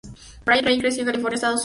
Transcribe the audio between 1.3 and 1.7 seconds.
Estados Unidos.